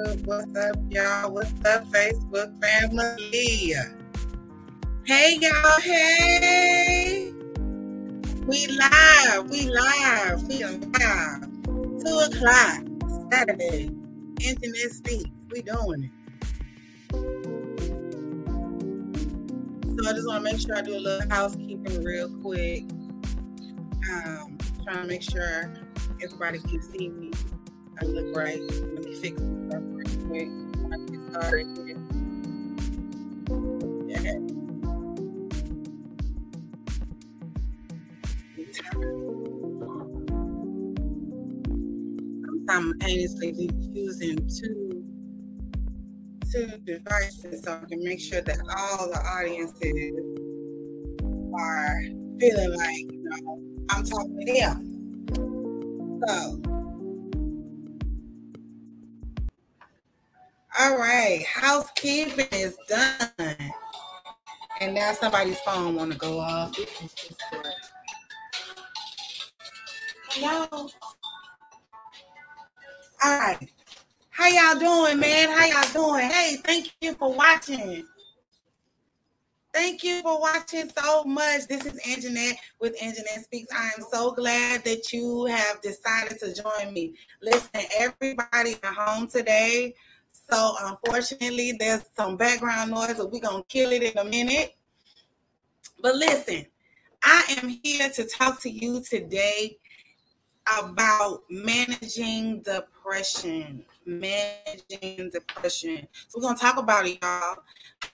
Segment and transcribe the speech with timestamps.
[0.00, 1.30] What's up, y'all?
[1.30, 3.74] What's up, Facebook family?
[5.04, 5.80] Hey, y'all.
[5.82, 7.34] Hey.
[8.46, 9.50] We live.
[9.50, 10.48] We live.
[10.48, 11.42] We are live.
[11.66, 12.80] Two o'clock
[13.30, 13.90] Saturday.
[14.36, 15.26] Anjanette Speak.
[15.50, 16.12] We doing it.
[19.98, 22.84] So I just want to make sure I do a little housekeeping real quick.
[24.10, 25.74] Um, trying to make sure
[26.22, 27.32] everybody can see me.
[28.00, 28.62] I look right.
[28.62, 29.89] Let me fix this
[30.30, 30.46] stuff real
[30.84, 30.92] quick.
[30.92, 31.96] I get started here.
[34.08, 34.32] Yeah.
[42.48, 45.04] I'm simultaneously using two
[46.52, 50.12] two devices so I can make sure that all the audiences
[51.58, 52.02] are
[52.40, 56.22] feeling like you know I'm talking to them.
[56.26, 56.79] So
[60.78, 63.56] all right, housekeeping is done.
[64.80, 66.74] And now somebody's phone wanna go off.
[70.30, 70.88] Hello.
[73.22, 73.58] All right.
[74.30, 75.50] How y'all doing, man?
[75.50, 76.30] How y'all doing?
[76.30, 78.06] Hey, thank you for watching.
[79.72, 81.66] Thank you for watching so much.
[81.68, 83.72] This is Anjanette with Anjanette Speaks.
[83.72, 87.14] I am so glad that you have decided to join me.
[87.42, 89.94] Listen, everybody at home today.
[90.50, 94.74] So unfortunately, there's some background noise, but we're gonna kill it in a minute.
[96.02, 96.66] But listen,
[97.22, 99.78] I am here to talk to you today
[100.78, 103.84] about managing depression.
[104.06, 106.08] Managing depression.
[106.28, 107.58] So we're gonna talk about it, y'all.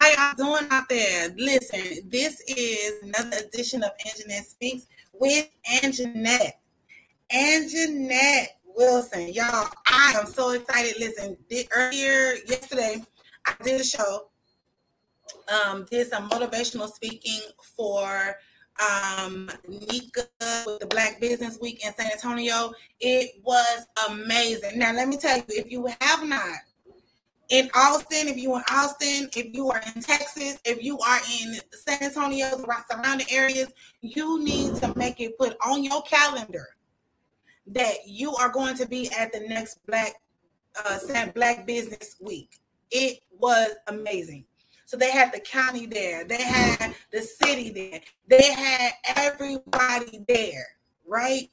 [0.01, 1.31] How y'all doing out there?
[1.37, 6.53] Listen, this is another edition of Anjanette Speaks with Anjanette.
[7.33, 9.33] Anjanette Wilson.
[9.33, 10.95] Y'all, I am so excited.
[10.99, 11.37] Listen,
[11.75, 13.03] earlier yesterday,
[13.47, 14.29] I did a show,
[15.49, 17.41] um, did some motivational speaking
[17.77, 18.37] for
[18.79, 20.27] um Nika
[20.67, 22.73] with the Black Business Week in San Antonio.
[23.01, 24.79] It was amazing.
[24.79, 26.59] Now let me tell you, if you have not
[27.49, 31.55] in Austin, if you're in Austin, if you are in Texas, if you are in
[31.73, 33.69] San Antonio, the surrounding areas,
[34.03, 36.76] you need to make it put on your calendar
[37.69, 40.15] that you are going to be at the next Black
[40.85, 40.99] uh
[41.35, 42.61] Black Business Week.
[42.91, 44.45] It was amazing.
[44.85, 50.67] So they had the county there, they had the city there, they had everybody there,
[51.05, 51.51] right?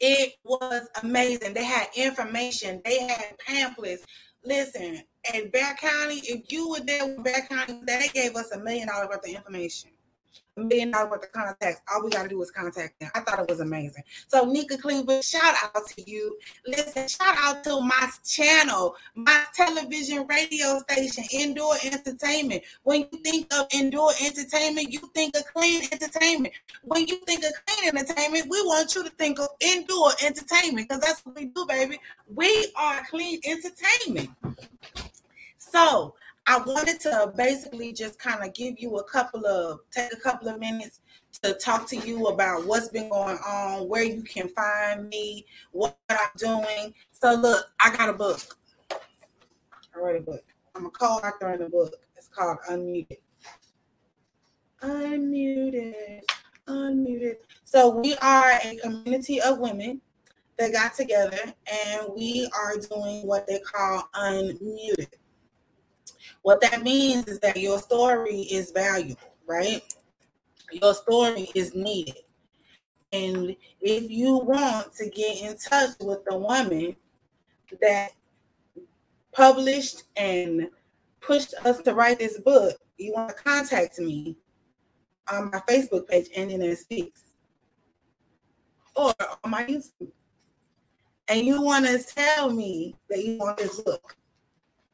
[0.00, 1.54] It was amazing.
[1.54, 4.04] They had information, they had pamphlets.
[4.44, 5.02] Listen,
[5.32, 8.88] at Bexar County, if you were there with Bexar County, they gave us a million
[8.88, 9.90] dollars worth of information
[10.56, 11.80] million dollars worth of contacts.
[11.92, 13.10] All we got to do is contact them.
[13.14, 14.02] I thought it was amazing.
[14.28, 16.38] So, Nika Cleveland, shout out to you.
[16.66, 22.62] Listen, shout out to my channel, my television radio station, Endure Entertainment.
[22.82, 26.54] When you think of Endure Entertainment, you think of clean entertainment.
[26.84, 31.02] When you think of clean entertainment, we want you to think of Endure Entertainment because
[31.02, 31.98] that's what we do, baby.
[32.32, 34.30] We are clean entertainment.
[35.58, 36.14] So,
[36.46, 40.48] I wanted to basically just kind of give you a couple of take a couple
[40.48, 41.00] of minutes
[41.42, 45.96] to talk to you about what's been going on, where you can find me, what
[46.10, 46.94] I'm doing.
[47.12, 48.40] So look, I got a book.
[48.92, 50.44] I wrote a book.
[50.74, 51.94] I'm a co-author in the book.
[52.16, 53.18] It's called Unmuted.
[54.82, 56.20] Unmuted.
[56.68, 57.36] Unmuted.
[57.64, 60.00] So we are a community of women
[60.58, 65.08] that got together and we are doing what they call unmuted.
[66.44, 69.82] What that means is that your story is valuable, right?
[70.70, 72.18] Your story is needed.
[73.14, 76.96] And if you want to get in touch with the woman
[77.80, 78.10] that
[79.32, 80.68] published and
[81.22, 84.36] pushed us to write this book, you want to contact me
[85.32, 87.22] on my Facebook page, Anjanette Speaks,
[88.94, 90.12] or on my YouTube.
[91.28, 94.14] And you want to tell me that you want this book.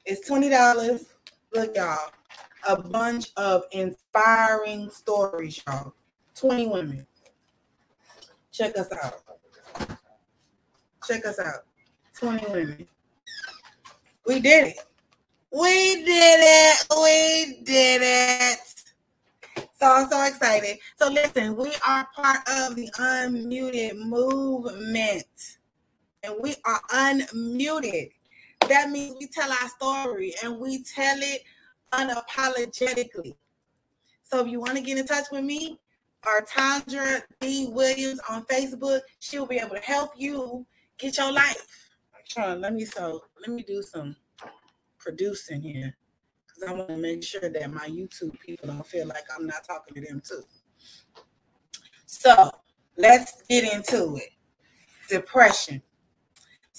[0.04, 1.06] It's $20
[1.52, 2.12] Look, y'all,
[2.68, 5.94] a bunch of inspiring stories, y'all.
[6.36, 7.06] 20 women.
[8.52, 9.22] Check us out.
[11.06, 11.64] Check us out.
[12.14, 12.86] 20 women.
[14.26, 14.78] We did it.
[15.52, 16.86] We did it.
[16.96, 18.58] We did it.
[19.80, 20.78] So I'm so excited.
[20.96, 25.24] So listen, we are part of the unmuted movement.
[26.22, 28.10] And we are unmuted
[28.68, 31.42] that means we tell our story and we tell it
[31.92, 33.34] unapologetically.
[34.22, 35.78] So if you want to get in touch with me
[36.26, 37.68] or Tandra B.
[37.70, 40.66] Williams on Facebook, she'll be able to help you
[40.98, 41.66] get your life.
[42.28, 44.14] Trying, let me so let me do some
[44.98, 45.96] producing here
[46.46, 49.64] because I want to make sure that my YouTube people don't feel like I'm not
[49.64, 50.44] talking to them too.
[52.06, 52.52] So
[52.96, 54.30] let's get into it.
[55.08, 55.82] Depression.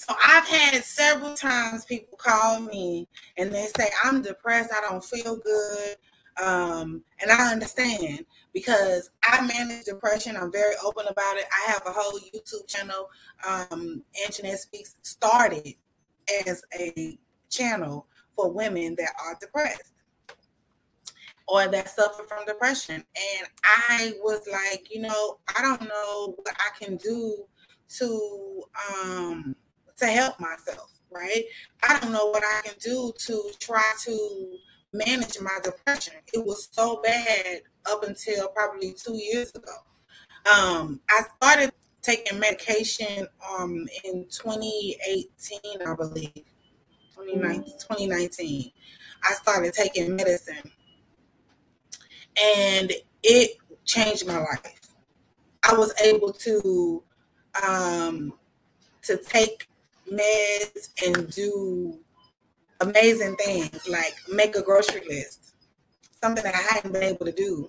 [0.08, 3.06] So I've had several times people call me
[3.38, 5.96] and they say, I'm depressed, I don't feel good.
[6.42, 10.36] Um, and I understand because I manage depression.
[10.36, 11.44] I'm very open about it.
[11.52, 13.10] I have a whole YouTube channel.
[13.46, 15.74] Um, Anjanette Speaks started
[16.48, 17.16] as a
[17.48, 19.92] channel for women that are depressed
[21.46, 22.96] or that suffer from depression.
[22.96, 27.44] And I was like, you know, I don't know what I can do
[27.98, 28.62] to
[29.00, 29.54] um
[30.02, 31.44] to help myself, right?
[31.88, 34.58] I don't know what I can do to try to
[34.92, 36.14] manage my depression.
[36.32, 39.72] It was so bad up until probably two years ago.
[40.52, 41.72] Um, I started
[42.02, 43.26] taking medication
[43.56, 46.32] um, in 2018, I believe,
[47.14, 48.72] 2019, 2019.
[49.24, 50.70] I started taking medicine
[52.36, 54.80] and it changed my life.
[55.62, 57.04] I was able to
[57.64, 58.32] um,
[59.02, 59.68] to take
[60.10, 61.98] meds and do
[62.80, 65.54] amazing things like make a grocery list,
[66.22, 67.68] something that I hadn't been able to do.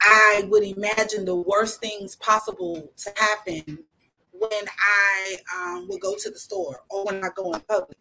[0.00, 3.78] I would imagine the worst things possible to happen
[4.32, 7.98] when I um, would go to the store or when I go in public.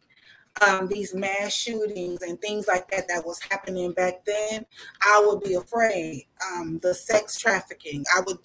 [0.65, 4.65] Um, these mass shootings and things like that that was happening back then,
[5.01, 6.27] I would be afraid.
[6.49, 8.37] Um, the sex trafficking, I would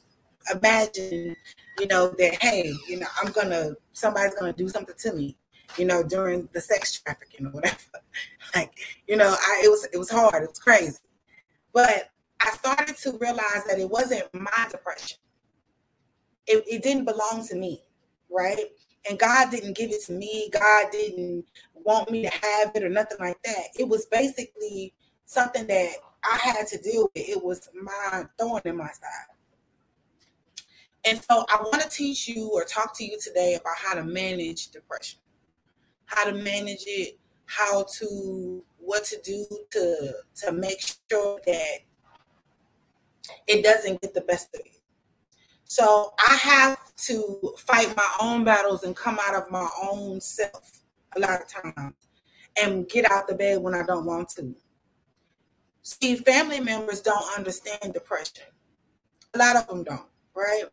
[0.52, 1.36] imagine,
[1.80, 5.36] you know, that hey, you know, I'm gonna somebody's gonna do something to me
[5.76, 7.76] you know, during the sex trafficking or whatever.
[8.54, 8.72] like,
[9.06, 10.98] you know, I, it was it was hard, it was crazy.
[11.72, 12.10] But
[12.40, 15.18] I started to realize that it wasn't my depression.
[16.46, 17.82] It, it didn't belong to me,
[18.30, 18.64] right?
[19.08, 20.50] And God didn't give it to me.
[20.52, 21.44] God didn't
[21.74, 23.64] want me to have it or nothing like that.
[23.78, 24.92] It was basically
[25.26, 25.92] something that
[26.24, 27.28] I had to deal with.
[27.28, 29.29] It was my thorn in my side.
[31.04, 34.04] And so I want to teach you or talk to you today about how to
[34.04, 35.20] manage depression
[36.10, 41.78] how to manage it, how to what to do to to make sure that
[43.46, 44.72] it doesn't get the best of you.
[45.64, 50.82] So I have to fight my own battles and come out of my own self
[51.16, 51.94] a lot of times
[52.60, 54.54] and get out the bed when I don't want to.
[55.82, 58.44] See, family members don't understand depression.
[59.34, 60.64] A lot of them don't, right?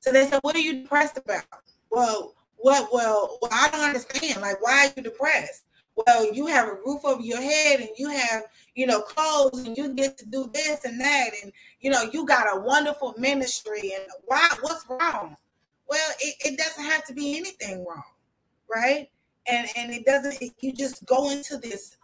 [0.00, 1.44] So they said, What are you depressed about?
[1.90, 2.88] Well, what?
[2.92, 4.40] Well, well, I don't understand.
[4.40, 5.64] Like, why are you depressed?
[6.06, 9.76] Well, you have a roof over your head and you have, you know, clothes and
[9.76, 11.30] you get to do this and that.
[11.42, 13.92] And, you know, you got a wonderful ministry.
[13.94, 14.48] And why?
[14.60, 15.36] What's wrong?
[15.88, 18.02] Well, it, it doesn't have to be anything wrong.
[18.72, 19.08] Right.
[19.48, 21.96] And, and it doesn't, it, you just go into this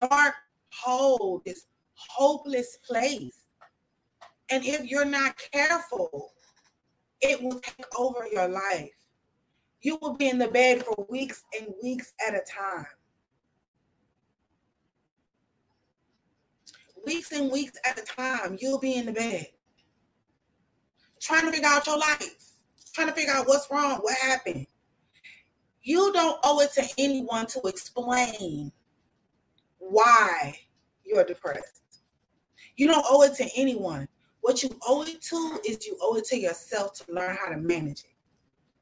[0.00, 0.34] dark
[0.72, 3.44] hole, this hopeless place.
[4.50, 6.32] And if you're not careful,
[7.20, 8.90] it will take over your life
[9.80, 12.86] you will be in the bed for weeks and weeks at a time.
[17.06, 19.46] Weeks and weeks at a time, you'll be in the bed
[21.20, 22.36] trying to figure out your life,
[22.94, 24.66] trying to figure out what's wrong, what happened.
[25.82, 28.70] You don't owe it to anyone to explain
[29.78, 30.58] why
[31.04, 31.82] you're depressed.
[32.76, 34.06] You don't owe it to anyone.
[34.48, 37.58] What you owe it to is you owe it to yourself to learn how to
[37.58, 38.14] manage it.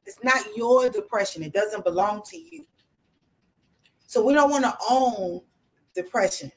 [0.05, 1.43] It's not your depression.
[1.43, 2.65] It doesn't belong to you.
[4.05, 5.41] So we don't want to own
[5.93, 6.53] depression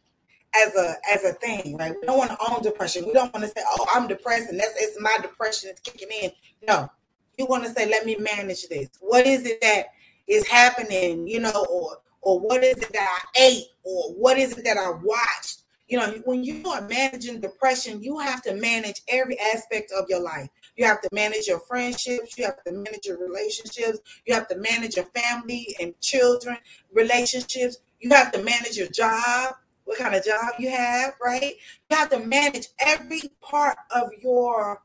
[0.54, 1.92] as a as a thing, right?
[2.00, 3.04] We don't want to own depression.
[3.04, 6.08] We don't want to say, "Oh, I'm depressed," and that's it's my depression that's kicking
[6.22, 6.30] in.
[6.68, 6.88] No,
[7.36, 9.86] you want to say, "Let me manage this." What is it that
[10.28, 11.26] is happening?
[11.26, 14.76] You know, or or what is it that I ate, or what is it that
[14.76, 15.59] I watched?
[15.90, 20.20] You know, when you are managing depression, you have to manage every aspect of your
[20.20, 20.48] life.
[20.76, 22.38] You have to manage your friendships.
[22.38, 23.98] You have to manage your relationships.
[24.24, 26.58] You have to manage your family and children
[26.92, 27.78] relationships.
[27.98, 31.54] You have to manage your job, what kind of job you have, right?
[31.90, 34.82] You have to manage every part of your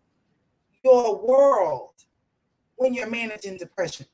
[0.84, 1.92] your world
[2.78, 4.08] when you're managing depression.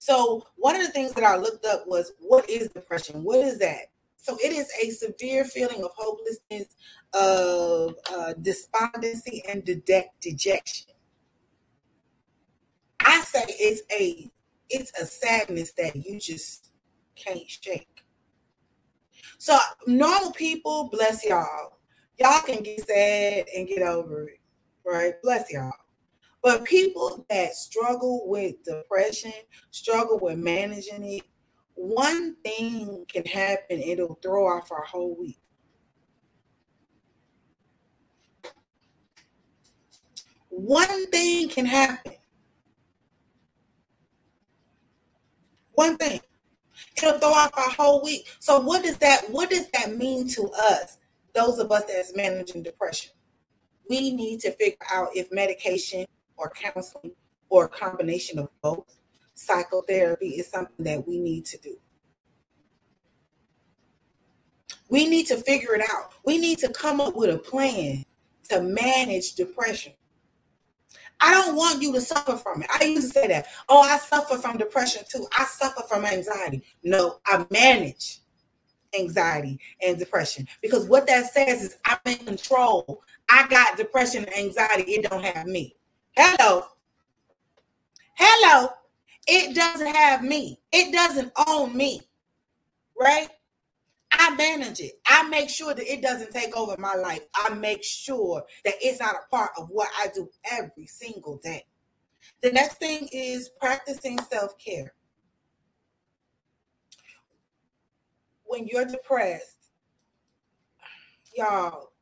[0.00, 3.22] So, one of the things that I looked up was what is depression?
[3.22, 3.90] What is that?
[4.20, 6.66] So it is a severe feeling of hopelessness,
[7.14, 10.92] of uh, despondency, and de- dejection.
[13.00, 14.30] I say it's a
[14.68, 16.70] it's a sadness that you just
[17.16, 18.04] can't shake.
[19.38, 19.56] So
[19.86, 21.78] normal people, bless y'all,
[22.18, 24.40] y'all can get sad and get over it,
[24.84, 25.14] right?
[25.22, 25.72] Bless y'all.
[26.42, 29.32] But people that struggle with depression,
[29.70, 31.22] struggle with managing it,
[31.78, 35.38] one thing can happen, it'll throw off our whole week.
[40.48, 42.14] One thing can happen.
[45.72, 46.20] One thing.
[46.96, 48.26] It'll throw off our whole week.
[48.40, 50.98] So what does that what does that mean to us,
[51.32, 53.12] those of us that's managing depression?
[53.88, 56.06] We need to figure out if medication
[56.36, 57.12] or counseling
[57.50, 58.97] or a combination of both
[59.38, 61.76] psychotherapy is something that we need to do.
[64.88, 66.12] We need to figure it out.
[66.24, 68.04] We need to come up with a plan
[68.50, 69.92] to manage depression.
[71.20, 72.70] I don't want you to suffer from it.
[72.80, 73.46] I used to say that.
[73.68, 75.26] Oh, I suffer from depression too.
[75.36, 76.62] I suffer from anxiety.
[76.82, 78.20] No, I manage
[78.98, 83.02] anxiety and depression because what that says is I'm in control.
[83.28, 84.92] I got depression and anxiety.
[84.92, 85.76] It don't have me.
[86.16, 86.64] Hello.
[88.14, 88.70] Hello.
[89.28, 90.60] It doesn't have me.
[90.72, 92.00] It doesn't own me.
[92.98, 93.28] Right?
[94.10, 94.92] I manage it.
[95.06, 97.20] I make sure that it doesn't take over my life.
[97.34, 101.64] I make sure that it's not a part of what I do every single day.
[102.42, 104.94] The next thing is practicing self care.
[108.44, 109.56] When you're depressed,
[111.36, 111.92] y'all,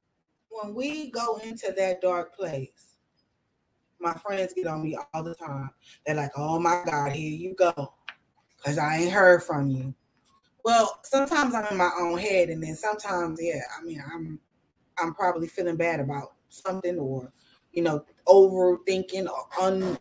[0.48, 2.85] when we go into that dark place,
[4.06, 5.68] my friends get on me all the time.
[6.06, 7.92] They're like, oh my God, here you go.
[8.56, 9.94] Because I ain't heard from you.
[10.64, 14.38] Well, sometimes I'm in my own head, and then sometimes, yeah, I mean, I'm
[14.98, 17.32] I'm probably feeling bad about something or
[17.72, 19.98] you know, overthinking or un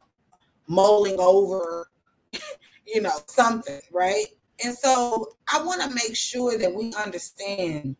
[0.67, 1.88] mulling over,
[2.88, 4.27] you know, something, right?
[4.63, 7.95] And so I want to make sure that we understand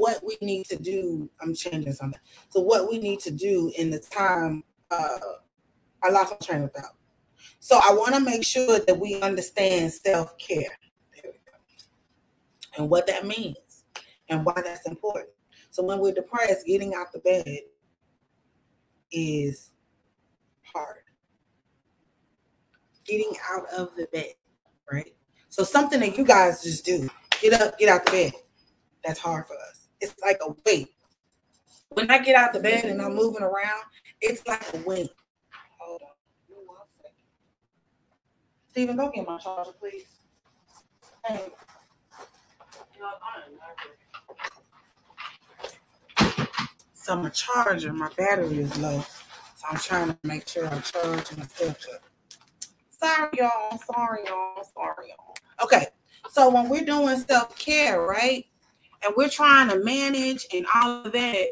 [0.00, 1.28] what we need to do.
[1.40, 2.20] I'm changing something.
[2.48, 4.64] So what we need to do in the time.
[4.90, 5.18] Uh,
[6.02, 6.96] I lost my train of thought.
[7.58, 10.78] So I want to make sure that we understand self care
[12.76, 13.84] and what that means
[14.28, 15.34] and why that's important.
[15.70, 17.60] So when we're depressed, getting out the bed
[19.12, 19.70] is
[20.62, 21.02] hard.
[23.04, 24.32] Getting out of the bed,
[24.90, 25.14] right?
[25.48, 27.08] So something that you guys just do,
[27.40, 28.32] get up, get out the bed.
[29.04, 29.79] That's hard for us.
[30.00, 30.88] It's like a weight.
[31.90, 33.82] When I get out the bed and I'm moving around,
[34.20, 35.10] it's like a weight.
[38.70, 40.04] Stephen, go get my charger, please.
[41.26, 41.48] Hey.
[46.94, 49.04] So my charger, my battery is low.
[49.56, 52.02] So I'm trying to make sure I charge my stuff up.
[52.90, 53.78] Sorry, y'all.
[53.92, 54.64] Sorry, y'all.
[54.72, 55.34] Sorry, y'all.
[55.64, 55.86] Okay.
[56.30, 58.46] So when we're doing self-care, right?
[59.04, 61.48] And we're trying to manage and all of that,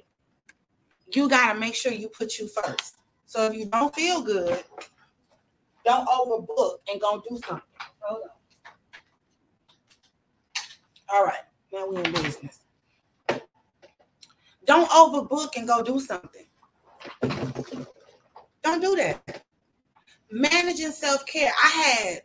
[1.15, 2.97] you got to make sure you put you first.
[3.27, 4.63] So if you don't feel good,
[5.85, 7.63] don't overbook and go do something.
[8.01, 8.31] Hold on.
[11.11, 12.61] All right, now we're in business.
[14.67, 16.45] Don't overbook and go do something.
[18.63, 19.43] Don't do that.
[20.31, 21.51] Managing self care.
[21.65, 22.23] I had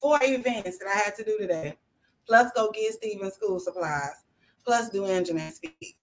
[0.00, 1.76] four events that I had to do today,
[2.30, 4.24] plus go get Steven school supplies,
[4.64, 5.96] plus do Anjanette Speak.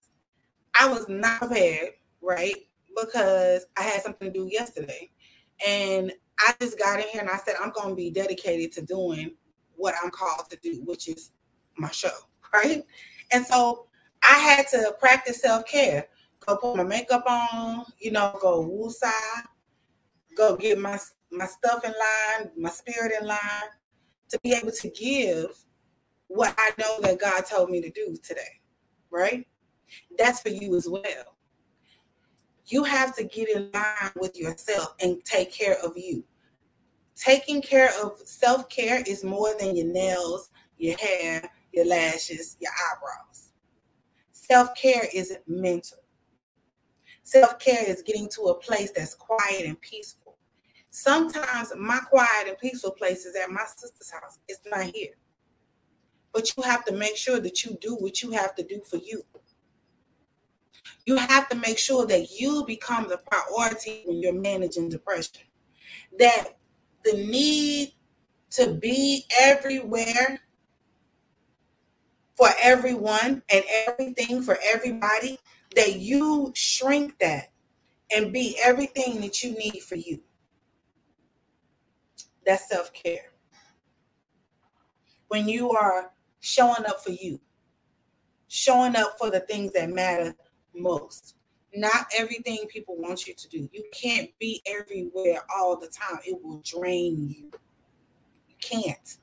[0.77, 1.91] I was not prepared,
[2.21, 2.67] right?
[2.99, 5.09] Because I had something to do yesterday.
[5.65, 8.81] And I just got in here and I said, I'm going to be dedicated to
[8.81, 9.35] doing
[9.77, 11.31] what I'm called to do, which is
[11.77, 12.09] my show,
[12.53, 12.83] right?
[13.31, 13.87] And so
[14.29, 16.07] I had to practice self care.
[16.45, 19.43] Go put my makeup on, you know, go woosah,
[20.35, 20.99] go get my
[21.31, 23.69] my stuff in line, my spirit in line,
[24.29, 25.57] to be able to give
[26.27, 28.61] what I know that God told me to do today,
[29.09, 29.47] right?
[30.17, 31.37] That's for you as well
[32.67, 36.23] you have to get in line with yourself and take care of you.
[37.15, 42.71] Taking care of self care is more than your nails, your hair, your lashes, your
[42.71, 43.49] eyebrows.
[44.33, 45.99] Self care is mental.
[47.23, 50.37] Self care is getting to a place that's quiet and peaceful.
[50.89, 54.39] Sometimes my quiet and peaceful place is at my sister's house.
[54.47, 55.13] It's not here.
[56.37, 58.97] But you have to make sure that you do what you have to do for
[58.97, 59.23] you.
[61.07, 65.41] You have to make sure that you become the priority when you're managing depression.
[66.19, 66.59] That
[67.03, 67.93] the need
[68.51, 70.41] to be everywhere
[72.35, 75.39] for everyone and everything for everybody,
[75.75, 77.51] that you shrink that
[78.15, 80.21] and be everything that you need for you.
[82.45, 83.31] That's self care.
[85.29, 87.39] When you are showing up for you,
[88.47, 90.35] showing up for the things that matter
[90.75, 91.35] most,
[91.73, 93.69] not everything people want you to do.
[93.71, 96.19] You can't be everywhere all the time.
[96.25, 97.51] It will drain you.
[98.47, 99.17] You can't.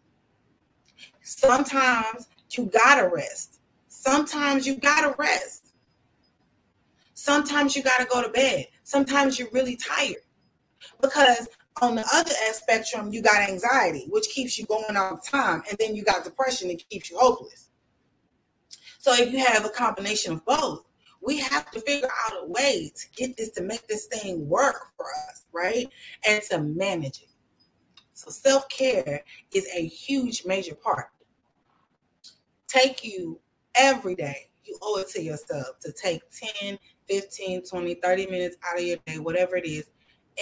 [1.23, 3.61] Sometimes you gotta rest.
[3.89, 5.73] Sometimes you gotta rest.
[7.15, 8.67] Sometimes you gotta go to bed.
[8.83, 10.17] Sometimes you're really tired.
[11.01, 11.49] Because
[11.83, 15.63] on the other end spectrum, you got anxiety, which keeps you going all the time.
[15.69, 17.71] And then you got depression that keeps you hopeless.
[18.99, 20.85] So if you have a combination of both,
[21.21, 24.93] we have to figure out a way to get this to make this thing work
[24.97, 25.89] for us, right?
[26.27, 27.29] And to manage it.
[28.13, 31.09] So self care is a huge, major part.
[32.69, 33.41] Take you
[33.75, 34.49] every day.
[34.65, 36.23] You owe it to yourself to take
[36.61, 36.79] 10,
[37.09, 39.91] 15, 20, 30 minutes out of your day, whatever it is,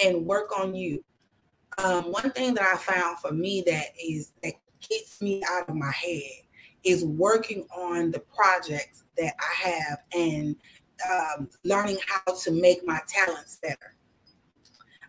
[0.03, 1.03] and work on you.
[1.77, 4.53] Um, one thing that I found for me that is that
[4.87, 6.43] gets me out of my head
[6.83, 10.55] is working on the projects that I have and
[11.09, 13.95] um, learning how to make my talents better.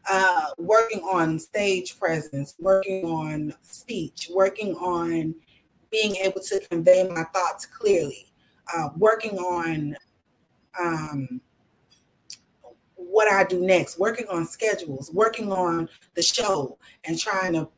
[0.08, 5.34] Uh, working on stage presence, working on speech, working on
[5.90, 8.32] being able to convey my thoughts clearly,
[8.76, 9.96] uh, working on
[10.78, 11.40] um,
[13.14, 17.68] what I do next, working on schedules, working on the show, and trying to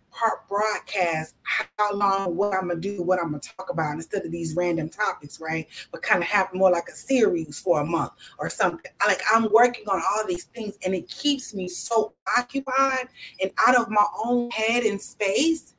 [0.49, 4.57] broadcast how long, what I'm gonna do, what I'm gonna talk about instead of these
[4.57, 5.69] random topics, right?
[5.93, 8.91] But kind of have more like a series for a month or something.
[9.07, 13.09] Like I'm working on all these things and it keeps me so occupied
[13.43, 15.75] and out of my own head and space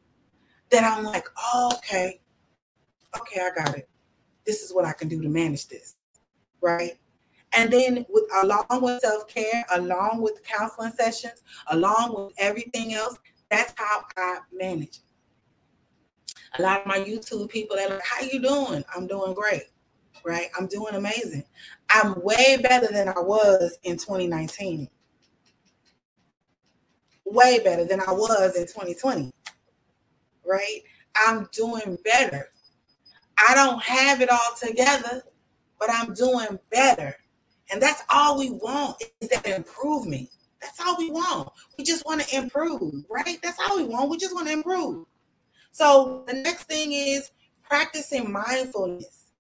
[0.70, 2.20] that I'm like, oh, okay,
[3.20, 3.90] okay, I got it.
[4.46, 5.96] This is what I can do to manage this,
[6.62, 7.00] right?
[7.54, 13.18] And then with along with self-care, along with counseling sessions, along with everything else,
[13.50, 15.00] that's how I manage.
[16.58, 19.64] A lot of my YouTube people, they're like, "How you doing?" I'm doing great,
[20.24, 20.50] right?
[20.58, 21.46] I'm doing amazing.
[21.90, 24.90] I'm way better than I was in 2019.
[27.26, 29.32] Way better than I was in 2020,
[30.46, 30.82] right?
[31.16, 32.50] I'm doing better.
[33.38, 35.24] I don't have it all together,
[35.80, 37.16] but I'm doing better.
[37.72, 40.30] And that's all we want is that improvement.
[40.62, 41.50] That's all we want.
[41.78, 43.40] We just want to improve, right?
[43.44, 44.10] That's all we want.
[44.10, 45.06] We just want to improve.
[45.72, 47.32] So the next thing is
[47.64, 49.32] practicing mindfulness.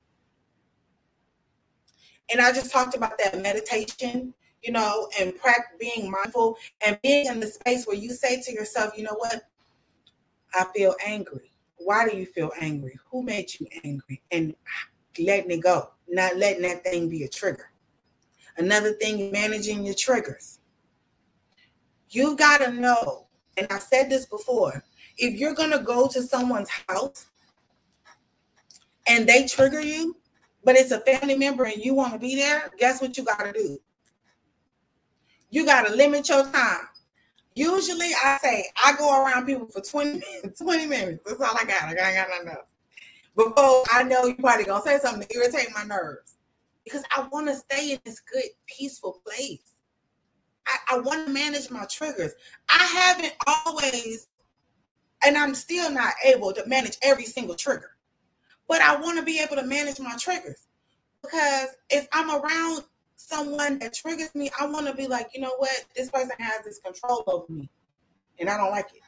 [2.30, 7.28] And I just talked about that meditation, you know, and practice being mindful and being
[7.28, 9.44] in the space where you say to yourself, you know what?
[10.54, 11.52] I feel angry.
[11.78, 13.00] Why do you feel angry?
[13.10, 14.22] Who made you angry?
[14.32, 14.56] And
[15.18, 17.72] letting it go, not letting that thing be a trigger.
[18.58, 20.60] Another thing, managing your triggers.
[22.10, 24.84] You've got to know, and I've said this before
[25.18, 27.28] if you're going to go to someone's house
[29.08, 30.16] and they trigger you,
[30.64, 33.44] but it's a family member and you want to be there, guess what you got
[33.44, 33.80] to do?
[35.50, 36.88] You got to limit your time.
[37.56, 40.60] Usually, I say I go around people for 20 minutes.
[40.62, 41.24] 20 minutes.
[41.26, 41.84] That's all I got.
[41.84, 42.66] I got, got enough.
[43.36, 46.37] Before I know you're probably going to say something to irritate my nerves
[46.88, 49.74] because I want to stay in this good, peaceful place.
[50.66, 52.34] I, I want to manage my triggers.
[52.70, 54.28] I haven't always,
[55.26, 57.92] and I'm still not able to manage every single trigger,
[58.68, 60.68] but I want to be able to manage my triggers
[61.22, 62.84] because if I'm around
[63.16, 66.64] someone that triggers me, I want to be like, you know what, this person has
[66.64, 67.70] this control over me,
[68.40, 69.02] and I don't like it.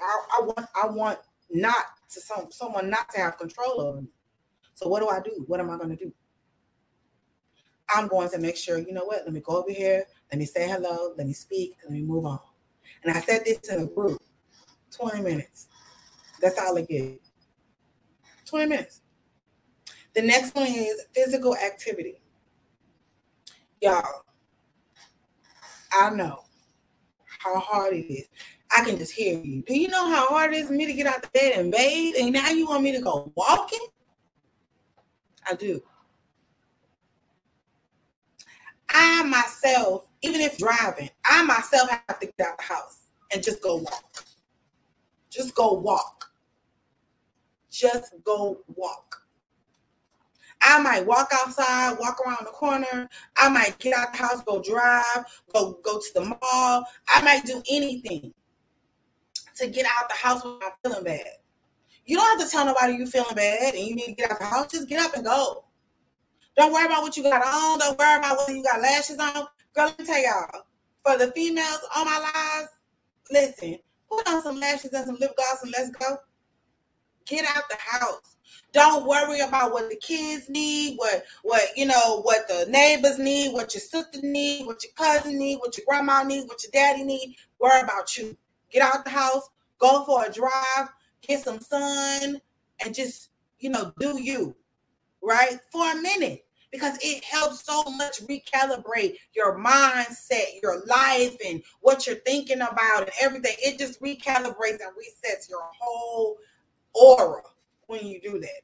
[0.00, 1.18] I, I want, I want
[1.50, 4.08] not to some someone not to have control over me.
[4.74, 5.44] So what do I do?
[5.46, 6.12] What am I going to do?
[7.92, 10.46] I'm going to make sure, you know what, let me go over here, let me
[10.46, 12.40] say hello, let me speak, let me move on.
[13.02, 14.20] And I said this in a group
[14.90, 15.68] 20 minutes.
[16.40, 17.20] That's all I get.
[18.46, 19.02] 20 minutes.
[20.14, 22.20] The next one is physical activity.
[23.80, 24.22] Y'all,
[25.92, 26.44] I know
[27.26, 28.28] how hard it is.
[28.76, 29.62] I can just hear you.
[29.62, 31.70] Do you know how hard it is for me to get out the bed and
[31.70, 32.14] bathe?
[32.18, 33.86] And now you want me to go walking?
[35.48, 35.82] I do.
[38.94, 42.98] I myself, even if driving, I myself have to get out the house
[43.32, 44.24] and just go walk.
[45.30, 46.30] Just go walk.
[47.70, 49.22] Just go walk.
[50.62, 53.08] I might walk outside, walk around the corner.
[53.36, 56.86] I might get out the house, go drive, go go to the mall.
[57.12, 58.32] I might do anything
[59.56, 61.26] to get out the house without feeling bad.
[62.06, 64.38] You don't have to tell nobody you're feeling bad and you need to get out
[64.38, 64.70] the house.
[64.70, 65.63] Just get up and go.
[66.56, 67.78] Don't worry about what you got on.
[67.78, 69.46] Don't worry about whether you got lashes on.
[69.74, 70.62] Girl, let me tell y'all.
[71.04, 72.68] For the females on my lives,
[73.30, 76.16] listen, put on some lashes and some lip gloss and let's go.
[77.26, 78.34] Get out the house.
[78.72, 83.52] Don't worry about what the kids need, what what you know, what the neighbors need,
[83.52, 87.04] what your sister need, what your cousin need, what your grandma need, what your daddy
[87.04, 87.36] need.
[87.60, 88.36] Worry about you.
[88.72, 90.88] Get out the house, go for a drive,
[91.22, 92.40] get some sun,
[92.84, 94.56] and just you know do you,
[95.24, 95.58] right?
[95.72, 102.04] For a minute because it helps so much recalibrate your mindset, your life, and what
[102.04, 103.54] you're thinking about, and everything.
[103.60, 106.36] It just recalibrates and resets your whole
[106.92, 107.42] aura
[107.86, 108.62] when you do that.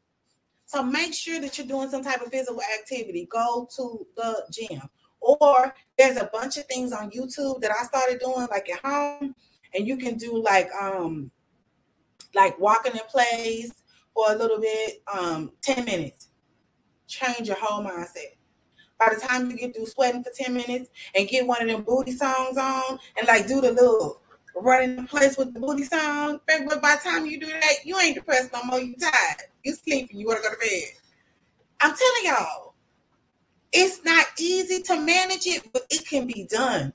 [0.66, 3.28] So make sure that you're doing some type of physical activity.
[3.30, 4.82] Go to the gym.
[5.20, 9.34] Or there's a bunch of things on YouTube that I started doing like at home.
[9.74, 11.30] And you can do like um
[12.34, 13.72] like walking in place
[14.14, 16.29] for a little bit, um, 10 minutes.
[17.10, 18.36] Change your whole mindset.
[18.98, 21.82] By the time you get through sweating for 10 minutes and get one of them
[21.82, 24.20] booty songs on and like do the little
[24.54, 26.38] running in place with the booty song.
[26.46, 28.80] But by the time you do that, you ain't depressed no more.
[28.80, 29.42] You tired.
[29.64, 30.18] You sleeping.
[30.18, 30.82] You want to go to bed.
[31.80, 32.74] I'm telling y'all,
[33.72, 36.92] it's not easy to manage it, but it can be done.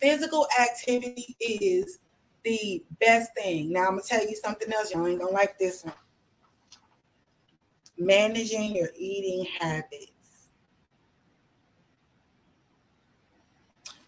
[0.00, 1.98] Physical activity is
[2.44, 3.72] the best thing.
[3.72, 4.92] Now I'm gonna tell you something else.
[4.92, 5.94] Y'all ain't gonna like this one.
[7.98, 10.12] Managing your eating habits.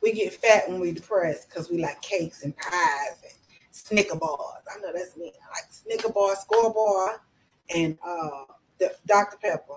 [0.02, 3.32] we get fat when we're depressed because we like cakes and pies and
[3.70, 4.62] Snicker bars.
[4.74, 5.32] I know that's me.
[5.42, 7.20] I like Snicker bar, Skor bar,
[7.74, 8.44] and uh,
[8.78, 9.36] the Dr.
[9.36, 9.74] Pepper.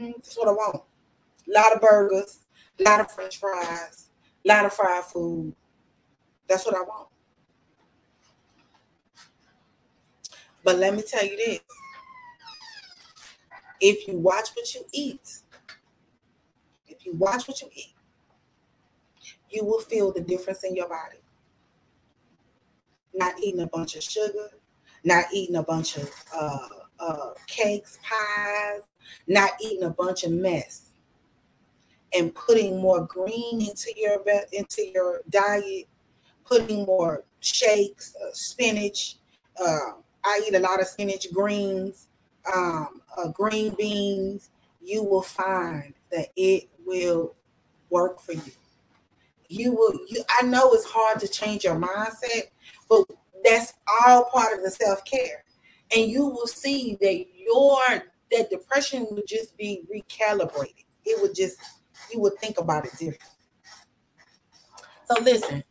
[0.00, 0.82] Mm, that's what I want.
[1.48, 2.40] A lot of burgers,
[2.78, 4.08] a lot of French fries,
[4.44, 5.54] a lot of fried food.
[6.48, 7.08] That's what I want.
[10.64, 11.60] But let me tell you this.
[13.80, 15.40] If you watch what you eat,
[16.86, 17.94] if you watch what you eat,
[19.50, 21.18] you will feel the difference in your body.
[23.14, 24.50] Not eating a bunch of sugar,
[25.04, 26.68] not eating a bunch of uh,
[27.00, 28.82] uh, cakes, pies,
[29.26, 30.90] not eating a bunch of mess,
[32.16, 35.86] and putting more green into your into your diet,
[36.44, 39.16] putting more shakes, uh, spinach.
[39.60, 39.92] Uh,
[40.24, 42.07] I eat a lot of spinach, greens,
[42.54, 44.50] um, uh, green beans.
[44.80, 47.34] You will find that it will
[47.90, 48.52] work for you
[49.48, 52.44] you will you I know it's hard to change your mindset,
[52.88, 53.04] but
[53.44, 53.72] that's
[54.04, 55.44] all part of the self-care.
[55.96, 57.78] And you will see that your
[58.30, 60.84] that depression would just be recalibrated.
[61.04, 61.56] It would just
[62.12, 63.22] you would think about it different.
[65.10, 65.64] So listen,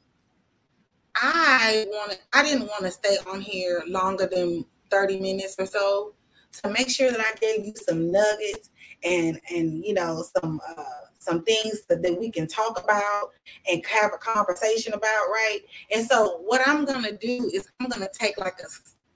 [1.15, 6.13] I wanted I didn't want to stay on here longer than 30 minutes or so
[6.61, 8.69] to make sure that I gave you some nuggets
[9.03, 10.83] and and you know some uh
[11.27, 13.33] some things that, that we can talk about
[13.69, 15.59] and have a conversation about, right?
[15.93, 18.67] And so what I'm gonna do is I'm gonna take like a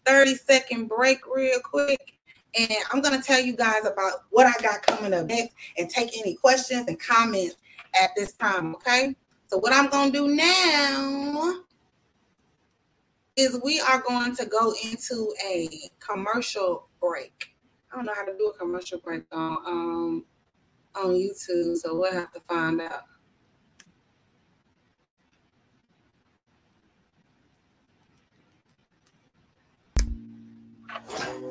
[0.06, 2.16] 30 second break real quick.
[2.60, 6.18] And I'm gonna tell you guys about what I got coming up next and take
[6.18, 7.56] any questions and comments
[8.02, 9.16] at this time, okay?
[9.48, 11.62] So what I'm gonna do now
[13.38, 17.48] is we are going to go into a commercial break.
[17.92, 20.26] I don't know how to do a commercial break on um
[20.96, 23.04] on YouTube, so we'll have to find out.
[31.20, 31.51] out.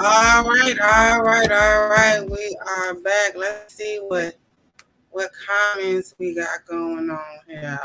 [0.00, 2.24] All right, all right, all right.
[2.30, 3.36] We are back.
[3.36, 4.36] Let's see what
[5.10, 7.80] what comments we got going on here.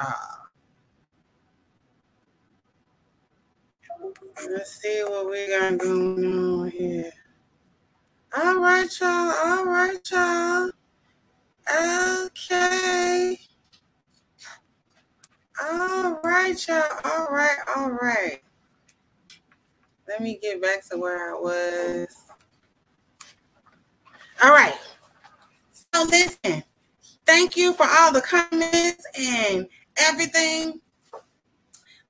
[4.47, 7.11] Let's see what we got going on here.
[8.37, 9.33] All right, y'all.
[9.45, 10.69] All right, y'all.
[12.25, 13.39] Okay.
[15.63, 16.83] All right, y'all.
[17.05, 18.39] All right, all right.
[20.07, 22.15] Let me get back to where I was.
[24.43, 24.77] All right.
[25.93, 26.63] So listen,
[27.25, 30.81] thank you for all the comments and everything.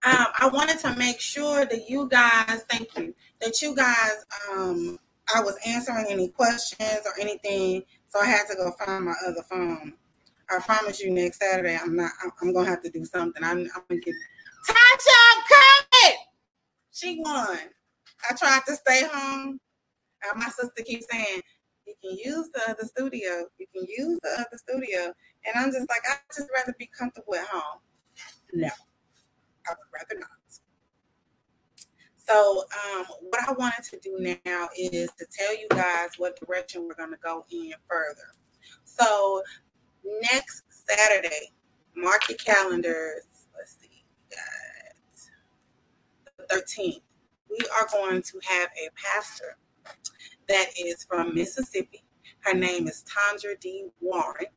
[0.06, 4.99] Um, I wanted to make sure that you guys, thank you, that you guys, um,
[5.34, 9.43] I was answering any questions or anything, so I had to go find my other
[9.49, 9.93] phone.
[10.49, 12.12] I promise you, next Saturday, I'm not.
[12.41, 13.43] I'm gonna have to do something.
[13.43, 14.13] I'm, I'm gonna get
[14.67, 15.43] Tasha.
[15.49, 16.17] Coming.
[16.91, 17.58] She won.
[18.30, 19.60] I tried to stay home.
[20.24, 21.42] Uh, my sister keeps saying
[21.86, 23.46] you can use the other studio.
[23.60, 25.14] You can use the other studio,
[25.46, 27.80] and I'm just like, I just rather be comfortable at home.
[28.54, 30.30] No, I would rather not.
[32.26, 32.64] So,
[32.96, 36.96] um, what I wanted to do now is to tell you guys what direction we're
[36.96, 38.32] going to go in further.
[38.86, 39.44] So,
[40.22, 41.52] next Saturday,
[41.96, 43.24] mark your calendars.
[43.58, 45.30] Let's see, guys,
[46.38, 47.02] the 13th.
[47.54, 49.58] We are going to have a pastor
[50.50, 52.04] that is from Mississippi.
[52.39, 53.89] Her name is Tandra D.
[54.02, 54.48] Warren.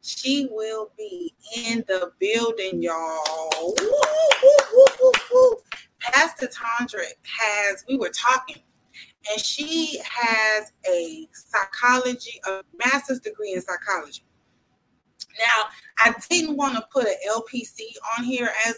[0.00, 3.74] She will be in the building, y'all.
[3.78, 5.56] Woo, woo, woo,
[6.00, 7.04] Pastor Tandra
[7.40, 8.62] has, we were talking,
[9.30, 14.22] and she has a psychology, a master's degree in psychology.
[15.38, 15.64] Now,
[15.98, 17.80] I didn't want to put an LPC
[18.18, 18.76] on here as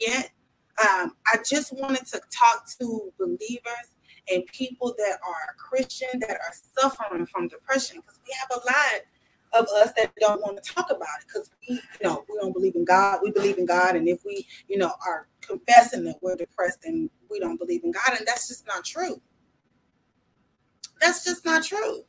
[0.00, 0.30] yet.
[0.80, 3.94] Um, I just wanted to talk to believers
[4.32, 9.02] and people that are Christian that are suffering from depression because we have a lot
[9.52, 12.52] of us that don't want to talk about it because we, you know, we don't
[12.52, 13.20] believe in God.
[13.22, 17.08] We believe in God, and if we, you know, are confessing that we're depressed and
[17.30, 19.20] we don't believe in God, and that's just not true.
[21.00, 22.02] That's just not true.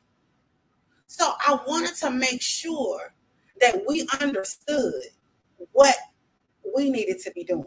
[1.07, 3.13] So I wanted to make sure
[3.61, 4.93] that we understood
[5.71, 5.95] what
[6.75, 7.65] we needed to be doing,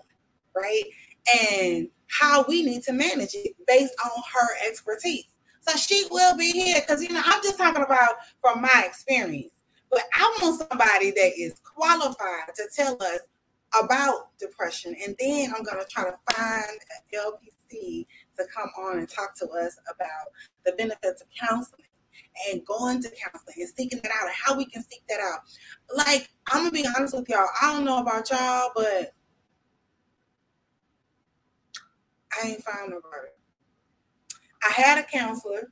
[0.59, 0.85] right?
[1.43, 5.27] And how we need to manage it based on her expertise.
[5.61, 9.55] So she will be here because, you know, I'm just talking about from my experience.
[9.91, 13.21] But I want somebody that is qualified to tell us
[13.83, 14.97] about depression.
[15.05, 18.07] And then I'm going to try to find an LPC
[18.39, 20.29] to come on and talk to us about
[20.65, 21.83] the benefits of counseling
[22.51, 25.41] and going to counseling and seeking that out and how we can seek that out.
[25.95, 27.47] Like, I'm gonna be honest with y'all.
[27.61, 29.15] I don't know about y'all, but
[32.37, 33.29] I ain't found nobody.
[34.69, 35.71] I had a counselor,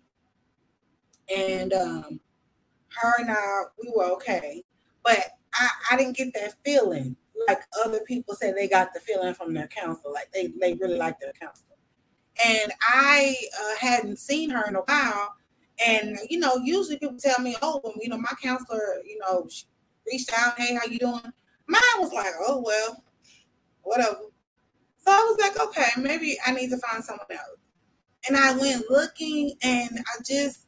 [1.35, 2.21] and um,
[3.03, 4.65] her and I, we were okay,
[5.05, 5.19] but
[5.55, 7.17] I, I didn't get that feeling
[7.49, 10.97] like other people say they got the feeling from their counselor, like they, they really
[10.99, 11.77] like their counselor.
[12.45, 15.35] And I uh, hadn't seen her in a while,
[15.87, 19.49] and you know, usually people tell me, "Oh, well, you know, my counselor, you know,
[20.07, 21.33] reached out, hey, how you doing?"
[21.67, 23.03] Mine was like, "Oh well,
[23.83, 24.19] whatever."
[25.07, 27.61] So I was like, "Okay, maybe I need to find someone else."
[28.29, 30.67] And I went looking, and I just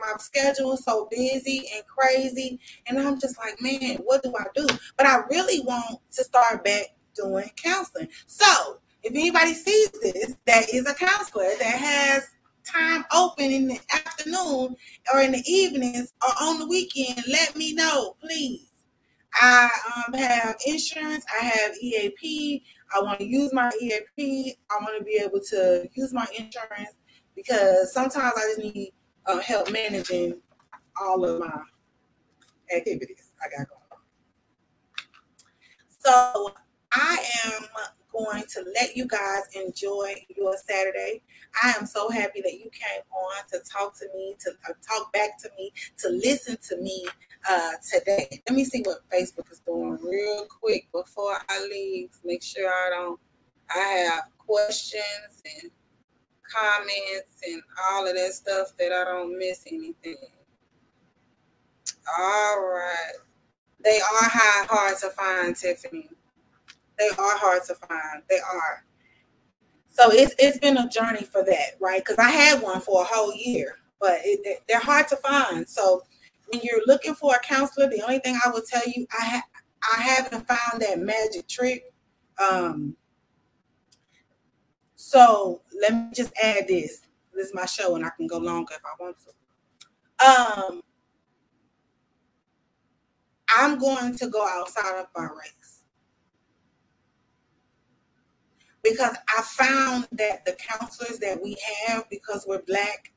[0.00, 4.44] my schedule was so busy and crazy, and I'm just like, "Man, what do I
[4.54, 8.08] do?" But I really want to start back doing counseling.
[8.26, 12.28] So if anybody sees this, that is a counselor that has
[12.64, 14.76] time open in the afternoon
[15.12, 18.68] or in the evenings or on the weekend, let me know, please.
[19.34, 21.24] I um, have insurance.
[21.40, 22.64] I have EAP.
[22.94, 24.56] I want to use my EAP.
[24.70, 26.94] I want to be able to use my insurance
[27.36, 28.92] because sometimes I just need
[29.26, 30.40] uh, help managing
[31.00, 31.60] all of my
[32.74, 33.98] activities I got going on.
[36.00, 36.54] So
[36.92, 37.62] I am
[38.12, 41.22] going to let you guys enjoy your Saturday.
[41.62, 45.12] I am so happy that you came on to talk to me, to uh, talk
[45.12, 47.06] back to me, to listen to me
[47.48, 48.42] uh, today.
[48.48, 52.10] Let me see what Facebook is doing real quick before I leave.
[52.24, 53.20] Make sure I don't.
[53.74, 55.70] I have questions and
[56.42, 60.16] comments and all of that stuff that I don't miss anything.
[62.18, 63.12] All right.
[63.84, 66.08] They are high, hard to find, Tiffany.
[66.98, 68.22] They are hard to find.
[68.28, 68.84] They are.
[69.88, 72.00] So it's it's been a journey for that, right?
[72.04, 75.68] Because I had one for a whole year, but it, they're hard to find.
[75.68, 76.02] So
[76.48, 79.48] when you're looking for a counselor, the only thing I will tell you, I ha-
[79.96, 81.92] I haven't found that magic trick.
[82.38, 82.96] Um,
[84.94, 87.00] so let me just add this.
[87.34, 89.32] This is my show, and I can go longer if I want to.
[90.26, 90.82] Um,
[93.56, 95.57] I'm going to go outside of my race.
[98.88, 103.12] Because I found that the counselors that we have, because we're black,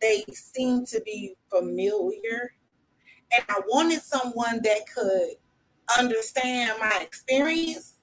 [0.00, 2.54] they seem to be familiar.
[3.36, 5.30] And I wanted someone that could
[5.98, 7.94] understand my experience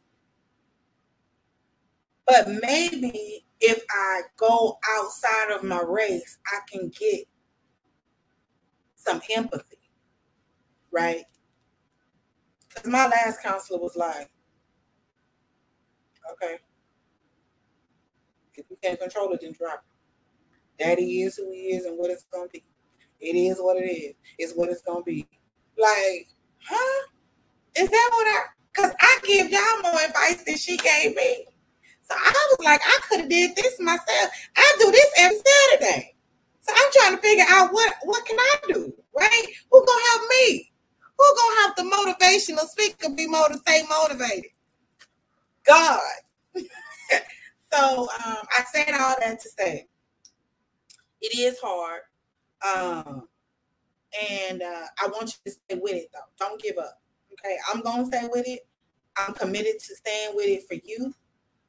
[2.27, 7.25] But maybe if I go outside of my race, I can get
[8.95, 9.79] some empathy,
[10.91, 11.25] right?
[12.67, 14.29] Because my last counselor was like,
[16.33, 16.59] okay,
[18.59, 20.83] if you can't control it, then drop it.
[20.83, 22.63] Daddy is who he is and what it's to be.
[23.19, 24.15] It is what it is.
[24.37, 25.27] It's what it's to be.
[25.77, 26.27] Like,
[26.63, 27.07] huh?
[27.77, 28.39] Is that what I,
[28.73, 31.45] because I give y'all more advice than she gave me.
[32.09, 34.31] So I was like, I could have did this myself.
[34.57, 36.15] I do this every Saturday.
[36.61, 39.45] So I'm trying to figure out what what can I do, right?
[39.71, 40.71] Who gonna help me?
[41.17, 44.51] Who gonna help the motivational speaker be motivated, stay motivated?
[45.65, 45.99] God.
[47.71, 49.87] so um, I said all that to say
[51.21, 52.01] it is hard.
[52.65, 53.27] Um,
[54.21, 56.19] and uh, I want you to stay with it though.
[56.45, 57.01] Don't give up.
[57.33, 58.61] Okay, I'm gonna stay with it.
[59.17, 61.13] I'm committed to staying with it for you,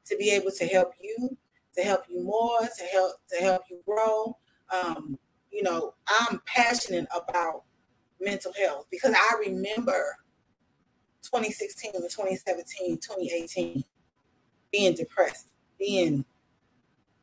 [0.06, 1.36] to be able to help you,
[1.76, 4.36] to help you more, to help to help you grow.
[4.72, 5.18] Um,
[5.50, 7.64] you know, I'm passionate about
[8.20, 10.16] mental health because I remember
[11.22, 13.84] 2016 2017, 2018
[14.72, 15.48] being depressed,
[15.80, 16.24] being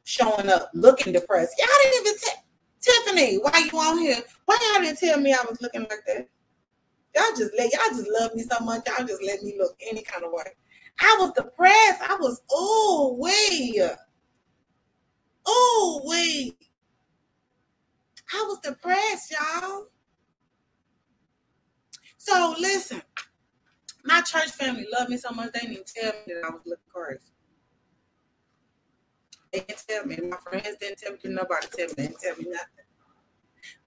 [0.03, 1.53] showing up looking depressed.
[1.57, 2.43] Y'all didn't even tell
[2.81, 4.21] Tiffany, why you on here?
[4.45, 6.27] Why y'all didn't tell me I was looking like that?
[7.15, 8.87] Y'all just let y'all just love me so much.
[8.87, 10.43] Y'all just let me look any kind of way.
[10.99, 12.01] I was depressed.
[12.01, 13.81] I was oh wait.
[15.45, 16.57] Oh wait.
[18.33, 19.85] I was depressed, y'all.
[22.17, 23.01] So listen,
[24.03, 26.83] my church family loved me so much they didn't tell me that I was looking
[26.93, 27.19] crazy.
[29.59, 30.17] Didn't tell me.
[30.29, 31.19] My friends didn't tell me.
[31.25, 31.93] Nobody tell me.
[31.97, 32.85] They didn't tell me nothing.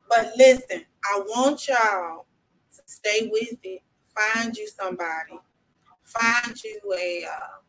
[0.08, 2.26] But listen, I want y'all
[2.74, 3.82] to stay with it.
[4.14, 5.38] Find you somebody.
[6.02, 7.60] Find you a uh,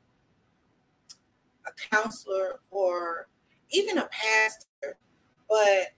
[1.67, 3.27] a counselor or
[3.71, 4.97] even a pastor,
[5.47, 5.93] but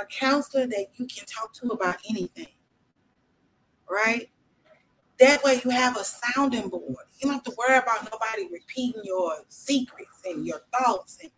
[0.00, 2.46] a counselor that you can talk to about anything.
[3.90, 4.30] Right?
[5.22, 6.96] That way you have a sounding board.
[7.20, 11.30] You don't have to worry about nobody repeating your secrets and your thoughts and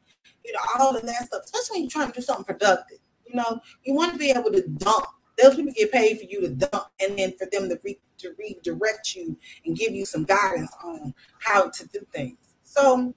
[0.42, 2.96] you know all of that stuff, especially when you're trying to do something productive.
[3.26, 5.04] You know, you want to be able to dump.
[5.36, 8.34] Those people get paid for you to dump and then for them to, re- to
[8.38, 12.38] redirect you and give you some guidance on how to do things.
[12.62, 13.12] So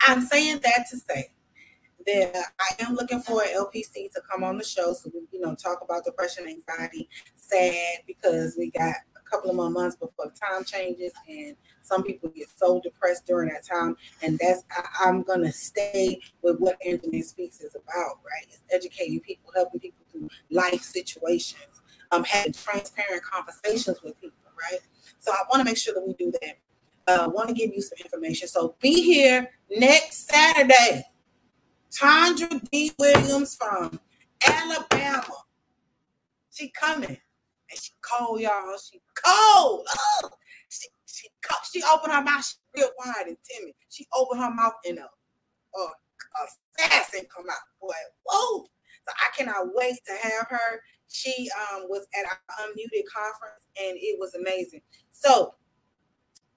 [0.00, 1.30] I'm saying that to say
[2.04, 5.40] that I am looking for an LPC to come on the show so we, you
[5.40, 8.96] know, talk about depression, anxiety, sad because we got
[9.32, 13.48] couple of more months before the time changes and some people get so depressed during
[13.48, 13.96] that time.
[14.22, 18.46] And that's I, am gonna stay with what Anjanette Speaks is about, right?
[18.48, 24.36] It's educating people, helping people through life situations, um, having transparent conversations with people,
[24.70, 24.80] right?
[25.18, 26.58] So I want to make sure that we do that.
[27.08, 28.46] I uh, want to give you some information.
[28.46, 31.04] So be here next Saturday.
[31.90, 32.92] Tondra D.
[32.98, 33.98] Williams from
[34.46, 35.26] Alabama.
[36.50, 37.18] She coming.
[37.72, 38.76] And she cold, y'all.
[38.78, 39.86] She cold.
[40.72, 41.28] She, she,
[41.70, 42.46] she opened her mouth.
[42.46, 43.74] She real wide and timid.
[43.90, 45.88] She opened her mouth and a, a,
[46.78, 47.58] assassin come out.
[47.78, 47.92] Boy,
[48.24, 48.64] whoa.
[49.06, 50.80] So I cannot wait to have her.
[51.08, 54.80] She um, was at our unmuted conference and it was amazing.
[55.10, 55.54] So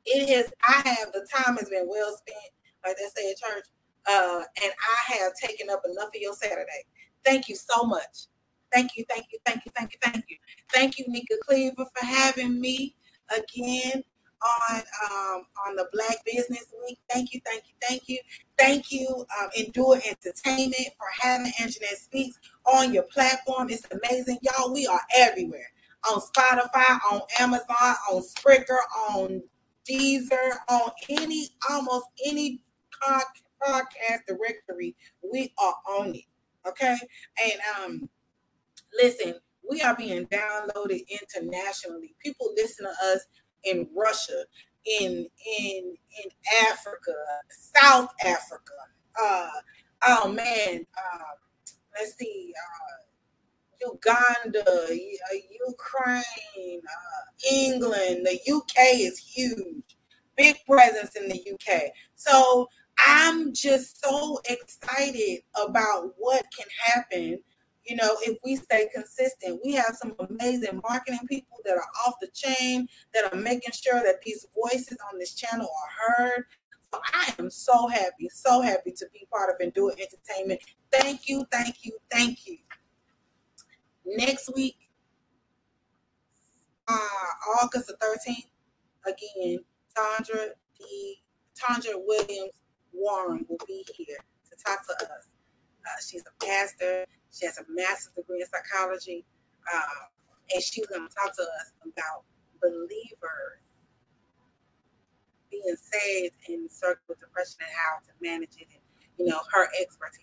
[0.06, 2.54] it has, I have, the time has been well spent,
[2.86, 3.66] like they say at church.
[4.08, 6.86] Uh, and I have taken up enough of your Saturday.
[7.26, 8.28] Thank you so much.
[8.76, 10.36] Thank you, thank you, thank you, thank you, thank you.
[10.74, 12.94] Thank you, Nika Cleaver, for having me
[13.32, 14.04] again
[14.44, 17.00] on um, on the Black Business Week.
[17.10, 18.20] Thank you, thank you, thank you.
[18.60, 23.70] Thank you, um, Endure Entertainment, for having Anjanette Speaks on your platform.
[23.70, 24.40] It's amazing.
[24.42, 25.70] Y'all, we are everywhere.
[26.12, 29.42] On Spotify, on Amazon, on Spreaker, on
[29.90, 32.60] Deezer, on any, almost any
[33.02, 34.98] podcast directory,
[35.32, 36.26] we are on it.
[36.68, 36.98] Okay.
[37.42, 38.10] And um,
[39.02, 39.36] listen,
[39.70, 42.16] we are being downloaded internationally.
[42.24, 43.26] People listen to us
[43.64, 44.44] in Russia,
[45.00, 45.28] in
[45.60, 46.30] in in
[46.70, 47.14] Africa,
[47.50, 48.74] South Africa.
[49.20, 49.50] Uh,
[50.08, 51.34] oh man, uh,
[51.98, 54.94] let's see, uh, Uganda, uh,
[55.68, 58.28] Ukraine, uh, England.
[58.28, 59.98] The UK is huge,
[60.38, 61.92] big presence in the UK.
[62.16, 62.68] So
[63.06, 67.40] I'm just so excited about what can happen
[67.86, 72.16] you know, if we stay consistent, we have some amazing marketing people that are off
[72.20, 76.46] the chain that are making sure that these voices on this channel are heard.
[76.92, 80.62] So I am so happy, so happy to be part of Endure Entertainment.
[80.92, 82.58] Thank you, thank you, thank you.
[84.06, 84.76] Next week,
[86.88, 88.46] uh, August the 13th,
[89.06, 89.60] again,
[89.98, 91.22] Tondra D.
[91.56, 92.54] Tondra Williams
[92.94, 94.18] Warren will be here
[94.50, 95.28] to talk to us.
[95.86, 97.06] Uh, she's a pastor.
[97.36, 99.26] She has a master's degree in psychology,
[99.68, 100.08] uh,
[100.54, 102.24] and she's going to talk to us about
[102.62, 103.60] believers
[105.52, 106.36] being saved
[106.72, 108.82] circled with depression and how to manage it, and
[109.18, 110.22] you know her expertise.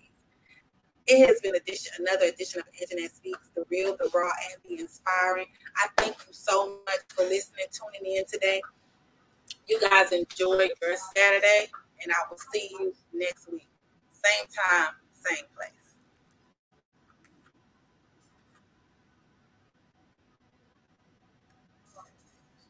[1.07, 1.55] It has been
[1.99, 5.47] another edition of Anjanette Speaks, the real, the raw, and the inspiring.
[5.77, 8.63] I thank you so much for listening, tuning in today.
[9.67, 11.69] You guys enjoy your Saturday,
[12.03, 13.69] and I will see you next week.
[14.11, 15.82] Same time, same place.